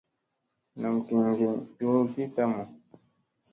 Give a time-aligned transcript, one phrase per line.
[0.79, 2.63] Nam gin gin doo ki tamu.